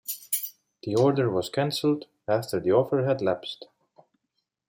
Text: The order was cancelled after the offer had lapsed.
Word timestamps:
The 0.81 0.95
order 0.95 1.29
was 1.29 1.51
cancelled 1.51 2.05
after 2.27 2.59
the 2.59 2.71
offer 2.71 3.05
had 3.05 3.21
lapsed. 3.21 3.67